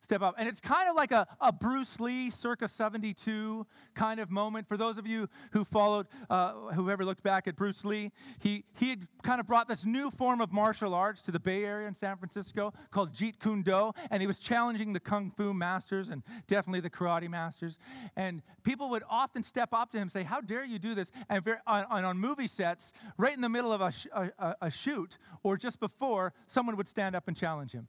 [0.00, 0.34] step up.
[0.38, 4.68] And it's kind of like a, a Bruce Lee circa 72 kind of moment.
[4.68, 8.64] For those of you who followed, uh, who ever looked back at Bruce Lee, he,
[8.78, 11.88] he had kind of brought this new form of martial arts to the Bay Area
[11.88, 13.92] in San Francisco called Jeet Kune Do.
[14.10, 17.78] And he was challenging the Kung Fu masters and definitely the karate masters.
[18.16, 21.10] And people would often step up to him and say, How dare you do this?
[21.28, 24.70] And very, on, on movie sets, right in the middle of a, sh- a, a
[24.70, 27.88] shoot or just before, someone would stand up and challenge him.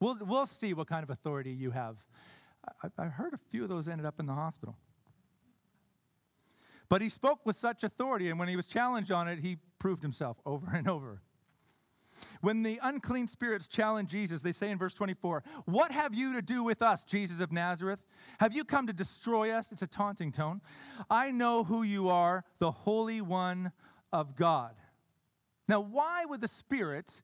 [0.00, 1.96] We'll, we'll see what kind of authority you have.
[2.82, 4.76] I, I heard a few of those ended up in the hospital.
[6.88, 10.02] But he spoke with such authority, and when he was challenged on it, he proved
[10.02, 11.20] himself over and over.
[12.40, 16.42] When the unclean spirits challenge Jesus, they say in verse 24, What have you to
[16.42, 18.00] do with us, Jesus of Nazareth?
[18.40, 19.70] Have you come to destroy us?
[19.72, 20.60] It's a taunting tone.
[21.08, 23.72] I know who you are, the Holy One
[24.12, 24.74] of God.
[25.68, 27.22] Now, why would the spirits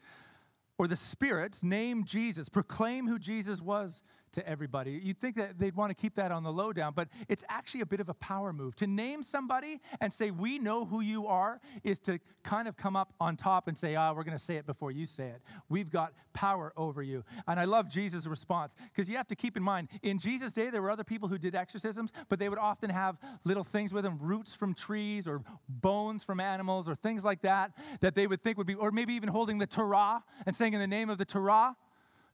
[0.78, 4.02] or the spirits name Jesus, proclaim who Jesus was
[4.36, 5.00] to everybody.
[5.02, 7.86] You'd think that they'd want to keep that on the lowdown, but it's actually a
[7.86, 8.76] bit of a power move.
[8.76, 12.96] To name somebody and say, We know who you are, is to kind of come
[12.96, 15.40] up on top and say, Ah, we're going to say it before you say it.
[15.68, 17.24] We've got power over you.
[17.48, 20.68] And I love Jesus' response because you have to keep in mind, in Jesus' day,
[20.68, 24.04] there were other people who did exorcisms, but they would often have little things with
[24.04, 28.42] them, roots from trees or bones from animals or things like that, that they would
[28.42, 31.16] think would be, or maybe even holding the Torah and saying, In the name of
[31.16, 31.74] the Torah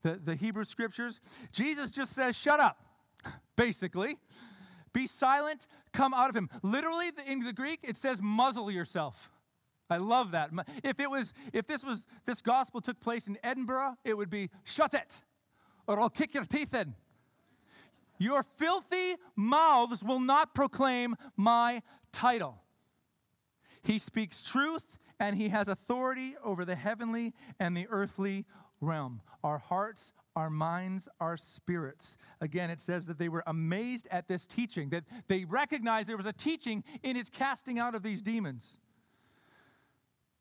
[0.03, 1.19] the, the Hebrew scriptures.
[1.51, 2.77] Jesus just says, shut up,
[3.55, 4.17] basically.
[4.93, 6.49] Be silent, come out of him.
[6.61, 9.31] Literally, in the Greek, it says, muzzle yourself.
[9.89, 10.51] I love that.
[10.83, 14.49] If it was, if this was, this gospel took place in Edinburgh, it would be,
[14.63, 15.21] shut it,
[15.87, 16.95] or I'll kick your teeth in.
[18.17, 22.61] Your filthy mouths will not proclaim my title.
[23.83, 28.45] He speaks truth and he has authority over the heavenly and the earthly
[28.83, 32.17] realm our hearts, our minds, our spirits.
[32.39, 36.25] Again, it says that they were amazed at this teaching, that they recognized there was
[36.25, 38.79] a teaching in its casting out of these demons.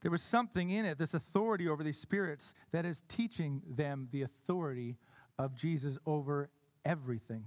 [0.02, 4.22] There was something in it, this authority over these spirits, that is teaching them the
[4.22, 4.98] authority
[5.38, 6.50] of Jesus over
[6.84, 7.44] everything.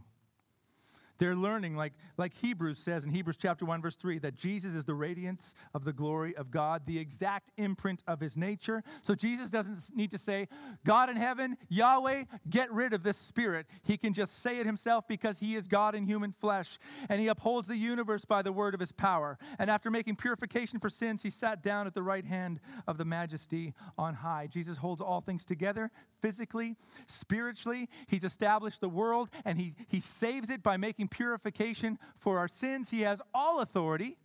[1.17, 4.85] They're learning, like, like Hebrews says in Hebrews chapter 1, verse 3, that Jesus is
[4.85, 8.83] the radiance of the glory of God, the exact imprint of his nature.
[9.01, 10.47] So Jesus doesn't need to say,
[10.83, 13.67] God in heaven, Yahweh, get rid of this spirit.
[13.83, 16.77] He can just say it himself because he is God in human flesh.
[17.09, 19.37] And he upholds the universe by the word of his power.
[19.57, 23.05] And after making purification for sins, he sat down at the right hand of the
[23.05, 24.47] majesty on high.
[24.47, 26.75] Jesus holds all things together physically,
[27.07, 27.87] spiritually.
[28.07, 32.89] He's established the world and he, he saves it by making purification for our sins.
[32.89, 34.17] He has all authority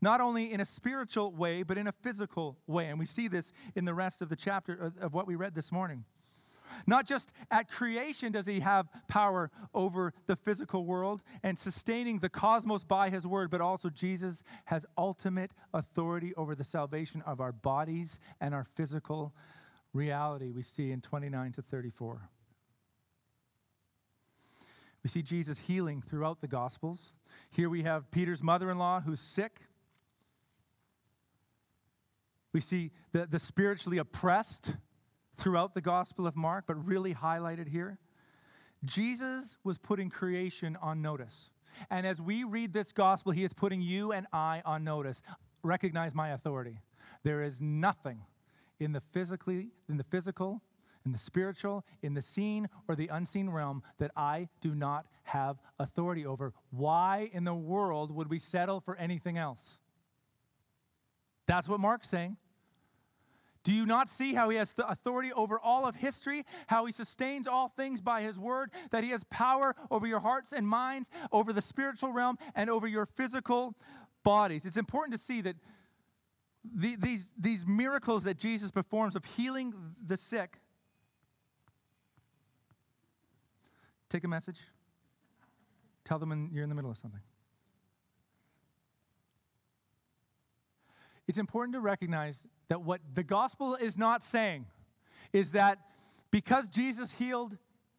[0.00, 2.88] not only in a spiritual way, but in a physical way.
[2.88, 5.54] And we see this in the rest of the chapter of, of what we read
[5.54, 6.04] this morning.
[6.86, 12.28] Not just at creation does he have power over the physical world and sustaining the
[12.28, 17.52] cosmos by his word, but also Jesus has ultimate authority over the salvation of our
[17.52, 19.32] bodies and our physical
[19.92, 22.28] reality, we see in 29 to 34.
[25.06, 27.12] We see Jesus healing throughout the Gospels.
[27.52, 29.60] Here we have Peter's mother in law who's sick.
[32.52, 34.74] We see the, the spiritually oppressed
[35.36, 37.98] throughout the Gospel of Mark, but really highlighted here.
[38.84, 41.50] Jesus was putting creation on notice.
[41.88, 45.22] And as we read this gospel, he is putting you and I on notice.
[45.62, 46.80] Recognize my authority.
[47.22, 48.22] There is nothing
[48.80, 50.62] in the physically in the physical,
[51.06, 55.62] in the spiritual, in the seen or the unseen realm that I do not have
[55.78, 56.52] authority over.
[56.70, 59.78] Why in the world would we settle for anything else?
[61.46, 62.36] That's what Mark's saying.
[63.62, 66.92] Do you not see how he has the authority over all of history, how he
[66.92, 71.08] sustains all things by his word, that he has power over your hearts and minds,
[71.32, 73.74] over the spiritual realm, and over your physical
[74.22, 74.66] bodies?
[74.66, 75.56] It's important to see that
[76.64, 80.60] the, these, these miracles that Jesus performs of healing the sick.
[84.16, 84.56] Take a message,
[86.06, 87.20] tell them you're in the middle of something.
[91.28, 94.64] it's important to recognize that what the gospel is not saying
[95.34, 95.80] is that
[96.30, 97.58] because Jesus healed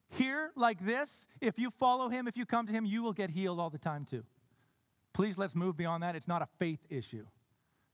[0.09, 3.29] here like this, if you follow him, if you come to him, you will get
[3.29, 4.23] healed all the time too.
[5.13, 6.15] Please let's move beyond that.
[6.15, 7.27] It's not a faith issue,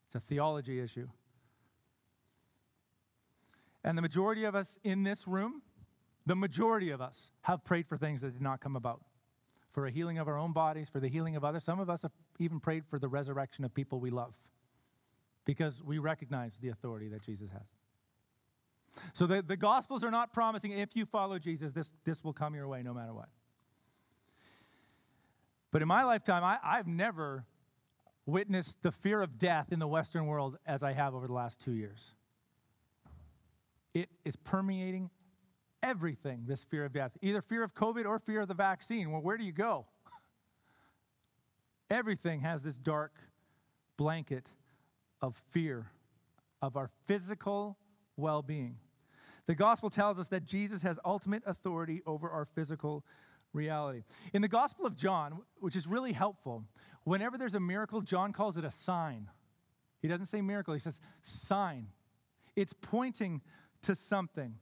[0.08, 1.10] it's a theology issue.
[3.84, 5.62] And the majority of us in this room,
[6.26, 9.02] the majority of us have prayed for things that did not come about.
[9.72, 11.64] For a healing of our own bodies, for the healing of others.
[11.64, 14.34] Some of us have even prayed for the resurrection of people we love
[15.46, 17.68] because we recognize the authority that Jesus has.
[19.14, 22.54] So the, the Gospels are not promising if you follow Jesus, this, this will come
[22.54, 23.30] your way no matter what.
[25.72, 27.46] But in my lifetime, I, I've never
[28.28, 31.60] witnessed the fear of death in the Western world as I have over the last
[31.60, 32.14] two years.
[33.94, 35.10] It is permeating
[35.84, 39.12] everything, this fear of death, either fear of COVID or fear of the vaccine.
[39.12, 39.86] Well, where do you go?
[41.90, 43.12] Everything has this dark
[43.98, 44.48] blanket
[45.22, 45.92] of fear
[46.62, 47.78] of our physical
[48.16, 48.78] well being.
[49.46, 53.04] The gospel tells us that Jesus has ultimate authority over our physical
[53.52, 54.04] reality.
[54.34, 56.64] In the Gospel of John, which is really helpful,
[57.04, 59.30] whenever there's a miracle, John calls it a sign.
[60.02, 61.88] He doesn't say miracle, he says sign.
[62.56, 63.42] It's pointing
[63.84, 64.56] to something.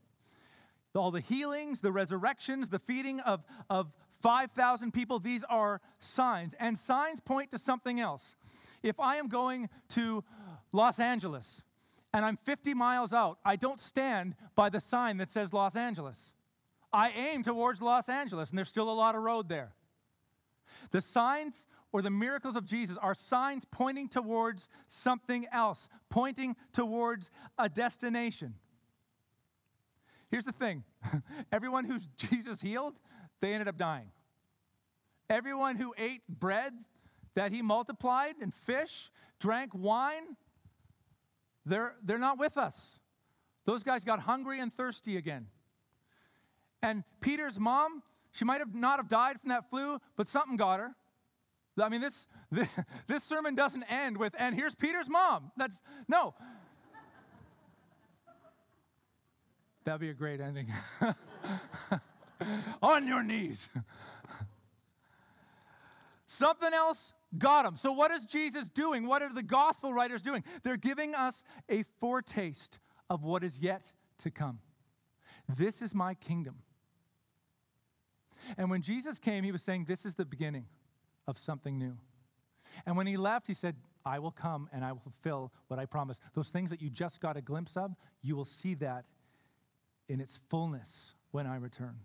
[0.96, 6.54] All the healings, the resurrections, the feeding of, of 5,000 people, these are signs.
[6.60, 8.36] And signs point to something else.
[8.84, 10.24] If I am going to
[10.72, 11.64] Los Angeles
[12.14, 16.34] and I'm 50 miles out, I don't stand by the sign that says Los Angeles.
[16.92, 19.74] I aim towards Los Angeles, and there's still a lot of road there.
[20.92, 27.32] The signs or the miracles of Jesus are signs pointing towards something else, pointing towards
[27.58, 28.56] a destination.
[30.32, 30.84] Here's the thing
[31.52, 32.96] everyone who Jesus healed,
[33.42, 34.12] they ended up dying.
[35.30, 36.74] Everyone who ate bread
[37.36, 40.36] that he multiplied and fish, drank wine,
[41.66, 42.98] they're, they're not with us.
[43.66, 45.48] Those guys got hungry and thirsty again.
[46.82, 50.80] And Peter's mom, she might have not have died from that flu, but something got
[50.80, 50.96] her.
[51.82, 52.68] I mean, this, this,
[53.08, 55.52] this sermon doesn't end with, and here's Peter's mom.
[55.56, 56.34] That's, no.
[59.84, 60.68] That'd be a great ending.
[62.82, 63.70] On your knees.
[66.26, 67.76] Something else got him.
[67.76, 69.06] So, what is Jesus doing?
[69.08, 70.44] What are the gospel writers doing?
[70.64, 74.60] They're giving us a foretaste of what is yet to come.
[75.58, 76.60] This is my kingdom.
[78.58, 80.66] And when Jesus came, he was saying, This is the beginning
[81.28, 81.98] of something new.
[82.86, 83.76] And when he left, he said,
[84.06, 86.22] I will come and I will fulfill what I promised.
[86.34, 89.06] Those things that you just got a glimpse of, you will see that
[90.12, 91.96] in its fullness when I return.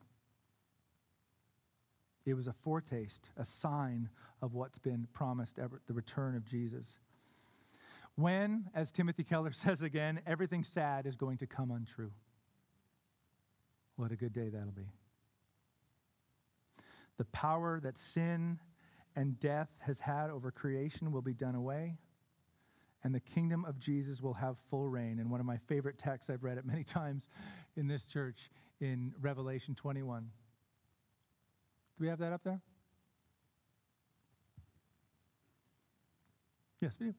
[2.25, 7.01] It was a foretaste, a sign of what's been promised, ever, the return of Jesus.
[8.15, 12.13] When, as Timothy Keller says again, everything sad is going to come untrue.
[13.97, 14.93] What a good day that'll be.
[17.19, 18.61] The power that sin
[19.17, 21.97] and death has had over creation will be done away,
[23.03, 25.19] and the kingdom of Jesus will have full reign.
[25.19, 27.25] And one of my favorite texts, I've read it many times
[27.77, 28.51] in this church,
[28.81, 30.23] in Revelation 21.
[30.23, 30.29] Do
[32.05, 32.61] we have that up there?
[36.81, 37.15] Yes, we do.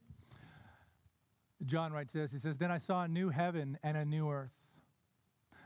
[1.66, 4.52] John writes this He says, Then I saw a new heaven and a new earth.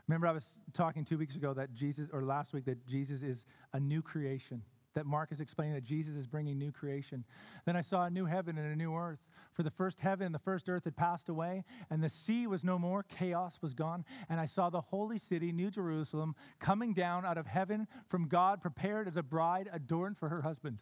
[0.08, 3.44] Remember, I was talking two weeks ago that Jesus, or last week, that Jesus is
[3.72, 4.62] a new creation.
[4.94, 7.24] That Mark is explaining that Jesus is bringing new creation.
[7.64, 9.20] Then I saw a new heaven and a new earth.
[9.54, 12.64] For the first heaven and the first earth had passed away, and the sea was
[12.64, 13.02] no more.
[13.02, 14.04] Chaos was gone.
[14.28, 18.60] And I saw the holy city, New Jerusalem, coming down out of heaven from God,
[18.60, 20.78] prepared as a bride adorned for her husband.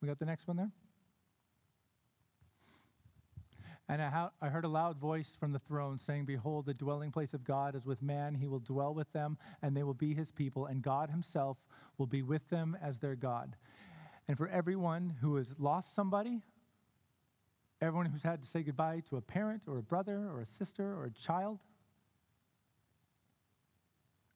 [0.00, 0.70] We got the next one there?
[3.88, 7.44] And I, heard a loud voice from the throne saying, Behold, the dwelling place of
[7.44, 8.34] God is with man.
[8.34, 11.58] He will dwell with them, and they will be his people, and God himself
[11.98, 13.56] will be with them as their God.
[14.26, 16.40] And for everyone who has lost somebody,
[17.82, 20.94] everyone who's had to say goodbye to a parent or a brother or a sister
[20.94, 21.58] or a child,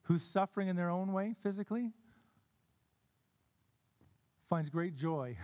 [0.03, 1.92] who's suffering in their own way physically,
[4.51, 5.36] finds great joy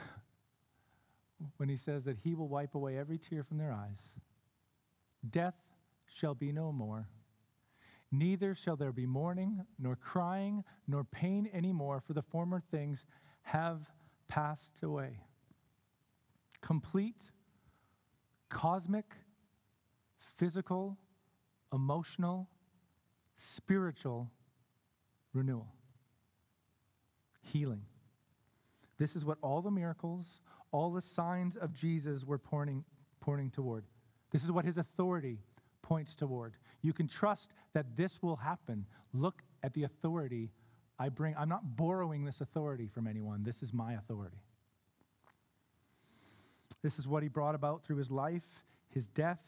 [1.57, 4.11] when he says that he will wipe away every tear from their eyes.
[5.29, 5.55] Death
[6.07, 7.09] shall be no more.
[8.13, 13.07] Neither shall there be mourning, nor crying, nor pain anymore, for the former things
[13.43, 13.91] have
[14.29, 15.21] passed away.
[16.61, 17.31] Complete,
[18.49, 19.07] cosmic,
[20.37, 20.97] physical,
[21.73, 22.49] emotional,
[23.37, 24.31] spiritual
[25.33, 25.73] renewal,
[27.43, 27.83] healing.
[28.99, 30.41] This is what all the miracles,
[30.75, 32.83] all the signs of Jesus were pointing,
[33.21, 33.85] pointing toward.
[34.33, 35.39] This is what his authority
[35.83, 36.55] points toward.
[36.83, 38.85] You can trust that this will happen.
[39.13, 40.51] Look at the authority
[40.99, 41.37] I bring.
[41.39, 43.45] I'm not borrowing this authority from anyone.
[43.45, 44.39] This is my authority.
[46.83, 49.39] This is what he brought about through his life, his death,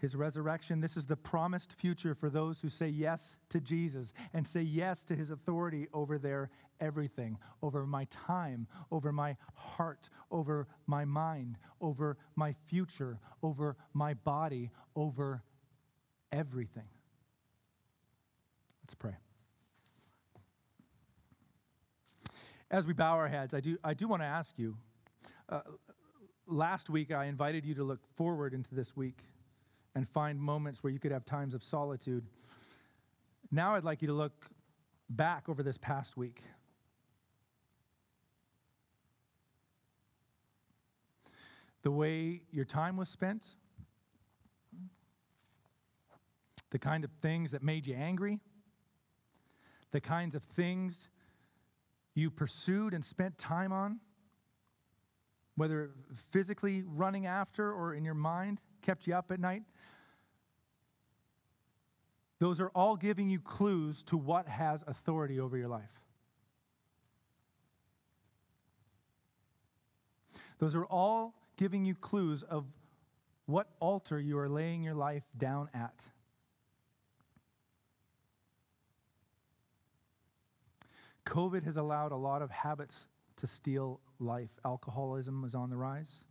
[0.00, 0.80] his resurrection.
[0.80, 5.04] This is the promised future for those who say yes to Jesus and say yes
[5.04, 11.58] to his authority over their everything, over my time, over my heart, over my mind,
[11.80, 15.42] over my future, over my body, over
[16.32, 16.88] everything.
[18.82, 19.16] Let's pray.
[22.70, 24.76] As we bow our heads, I do, I do want to ask you.
[25.48, 25.60] Uh,
[26.46, 29.24] last week, I invited you to look forward into this week
[29.94, 32.24] and find moments where you could have times of solitude.
[33.50, 34.46] Now I'd like you to look
[35.08, 36.42] back over this past week.
[41.82, 43.46] The way your time was spent,
[46.70, 48.38] the kind of things that made you angry,
[49.90, 51.08] the kinds of things
[52.14, 53.98] you pursued and spent time on,
[55.56, 55.90] whether
[56.30, 59.62] physically running after or in your mind, kept you up at night.
[62.40, 66.00] Those are all giving you clues to what has authority over your life.
[70.58, 72.64] Those are all giving you clues of
[73.44, 76.08] what altar you are laying your life down at.
[81.26, 84.50] COVID has allowed a lot of habits to steal life.
[84.64, 86.24] Alcoholism is on the rise.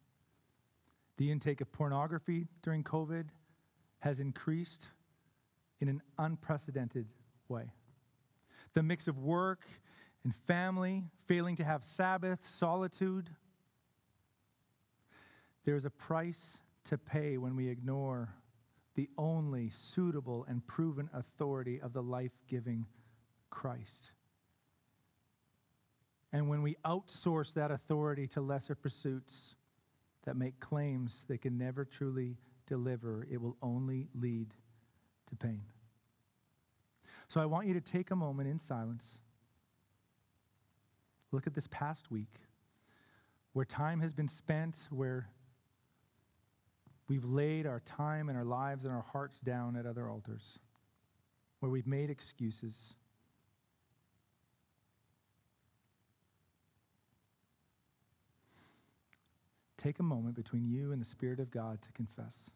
[1.18, 3.26] The intake of pornography during COVID
[4.00, 4.90] has increased
[5.80, 7.08] in an unprecedented
[7.48, 7.72] way.
[8.74, 9.66] The mix of work
[10.24, 13.30] and family, failing to have Sabbath, solitude.
[15.66, 18.34] There's a price to pay when we ignore
[18.96, 22.86] the only suitable and proven authority of the life giving
[23.50, 24.12] Christ.
[26.32, 29.56] And when we outsource that authority to lesser pursuits
[30.26, 34.54] that make claims they can never truly deliver, it will only lead
[35.30, 35.62] to pain.
[37.28, 39.20] So I want you to take a moment in silence.
[41.32, 42.34] Look at this past week
[43.54, 45.30] where time has been spent, where
[47.08, 50.60] we've laid our time and our lives and our hearts down at other altars,
[51.60, 52.96] where we've made excuses.
[59.78, 62.52] Take a moment between you and the Spirit of God to confess.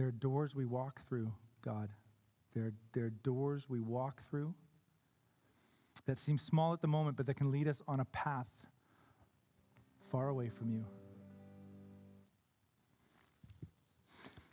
[0.00, 1.30] There are doors we walk through,
[1.60, 1.90] God.
[2.54, 4.54] There, there are doors we walk through
[6.06, 8.46] that seem small at the moment, but that can lead us on a path
[10.08, 10.86] far away from you.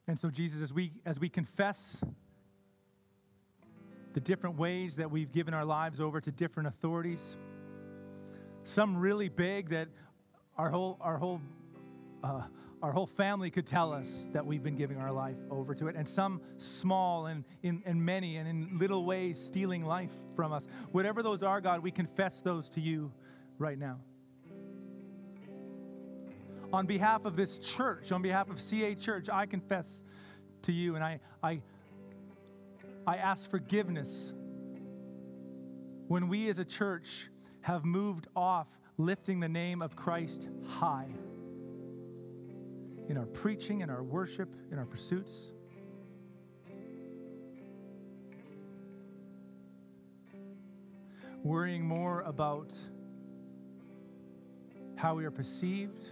[0.05, 2.01] And so, Jesus, as we, as we confess
[4.15, 7.37] the different ways that we've given our lives over to different authorities,
[8.65, 9.87] some really big that
[10.57, 11.39] our whole, our whole
[12.21, 12.41] uh,
[12.81, 15.95] our whole family could tell us that we've been giving our life over to it,
[15.95, 20.67] and some small and in, in many and in little ways stealing life from us.
[20.91, 23.11] Whatever those are, God, we confess those to you
[23.57, 23.99] right now.
[26.71, 30.03] On behalf of this church, on behalf of CA Church, I confess
[30.63, 31.61] to you and I, I,
[33.07, 34.33] I ask forgiveness
[36.07, 37.29] when we as a church
[37.61, 38.67] have moved off
[38.97, 41.09] lifting the name of Christ high
[43.09, 45.51] in our preaching, in our worship, in our pursuits.
[51.43, 52.71] Worrying more about
[54.95, 56.09] how we are perceived,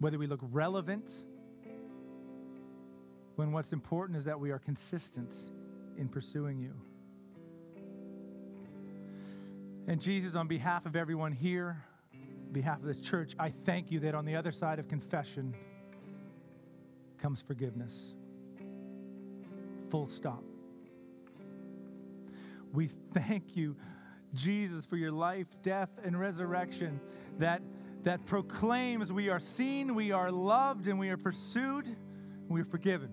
[0.00, 1.10] whether we look relevant,
[3.36, 5.34] when what's important is that we are consistent
[5.96, 6.74] in pursuing you.
[9.86, 11.82] And Jesus, on behalf of everyone here,
[12.52, 15.54] behalf of this church, I thank you that on the other side of confession
[17.18, 18.14] comes forgiveness.
[19.90, 20.42] Full stop.
[22.72, 23.76] We thank you,
[24.34, 27.00] Jesus, for your life, death, and resurrection
[27.38, 27.62] that,
[28.04, 31.96] that proclaims we are seen, we are loved, and we are pursued, and
[32.48, 33.10] we are forgiven.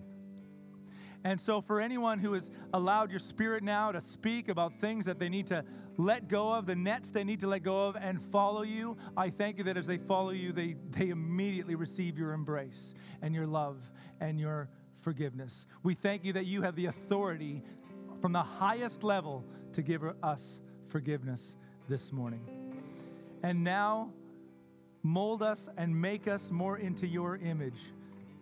[1.23, 5.17] And so, for anyone who has allowed your spirit now to speak about things that
[5.17, 5.65] they need to
[5.97, 9.29] let go of, the nets they need to let go of, and follow you, I
[9.29, 13.47] thank you that as they follow you, they, they immediately receive your embrace and your
[13.47, 13.77] love
[14.19, 14.69] and your
[15.01, 15.67] forgiveness.
[15.83, 17.63] We thank you that you have the authority
[18.21, 21.55] from the highest level to give us forgiveness
[21.87, 22.41] this morning.
[23.43, 24.11] And now,
[25.03, 27.79] mold us and make us more into your image,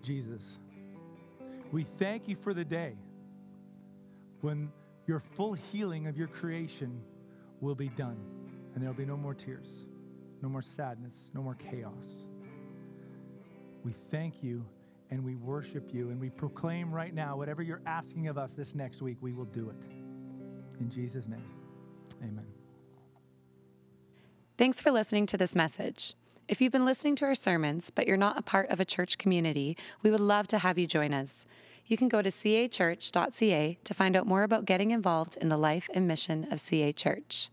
[0.01, 0.57] Jesus.
[1.71, 2.95] We thank you for the day
[4.41, 4.71] when
[5.05, 7.01] your full healing of your creation
[7.63, 8.17] will be done,
[8.73, 9.85] and there will be no more tears,
[10.41, 12.25] no more sadness, no more chaos.
[13.83, 14.63] We thank you
[15.09, 18.73] and we worship you, and we proclaim right now whatever you're asking of us this
[18.73, 19.75] next week, we will do it.
[20.79, 21.45] In Jesus' name,
[22.23, 22.47] amen.
[24.57, 26.15] Thanks for listening to this message.
[26.47, 29.17] If you've been listening to our sermons, but you're not a part of a church
[29.19, 31.45] community, we would love to have you join us.
[31.85, 35.89] You can go to cachurch.ca to find out more about getting involved in the life
[35.93, 37.49] and mission of CA Church.